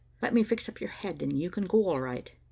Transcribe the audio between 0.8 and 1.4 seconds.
your head and